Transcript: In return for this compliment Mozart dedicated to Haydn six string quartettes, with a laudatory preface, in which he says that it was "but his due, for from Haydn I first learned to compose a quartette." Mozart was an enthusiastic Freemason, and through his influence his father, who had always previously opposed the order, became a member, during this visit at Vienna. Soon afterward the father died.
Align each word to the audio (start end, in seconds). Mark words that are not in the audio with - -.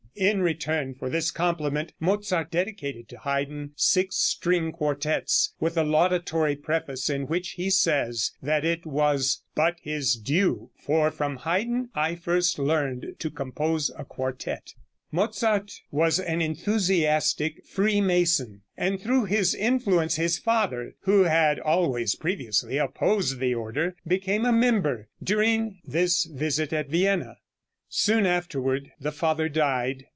In 0.13 0.41
return 0.41 0.93
for 0.93 1.09
this 1.09 1.31
compliment 1.31 1.93
Mozart 1.97 2.51
dedicated 2.51 3.07
to 3.09 3.19
Haydn 3.19 3.71
six 3.77 4.17
string 4.17 4.73
quartettes, 4.73 5.53
with 5.61 5.77
a 5.77 5.85
laudatory 5.85 6.57
preface, 6.57 7.09
in 7.09 7.27
which 7.27 7.51
he 7.51 7.69
says 7.69 8.31
that 8.41 8.65
it 8.65 8.85
was 8.85 9.41
"but 9.55 9.77
his 9.81 10.17
due, 10.17 10.69
for 10.77 11.11
from 11.11 11.37
Haydn 11.37 11.89
I 11.95 12.15
first 12.15 12.59
learned 12.59 13.15
to 13.19 13.29
compose 13.31 13.89
a 13.97 14.03
quartette." 14.03 14.73
Mozart 15.13 15.71
was 15.91 16.19
an 16.19 16.41
enthusiastic 16.41 17.65
Freemason, 17.65 18.63
and 18.75 19.01
through 19.01 19.25
his 19.25 19.55
influence 19.55 20.17
his 20.17 20.37
father, 20.37 20.93
who 21.03 21.23
had 21.23 21.57
always 21.57 22.15
previously 22.15 22.77
opposed 22.77 23.39
the 23.39 23.55
order, 23.55 23.95
became 24.05 24.45
a 24.45 24.51
member, 24.51 25.07
during 25.23 25.79
this 25.85 26.25
visit 26.25 26.73
at 26.73 26.89
Vienna. 26.89 27.37
Soon 27.93 28.25
afterward 28.25 28.89
the 29.01 29.11
father 29.11 29.49
died. 29.49 30.05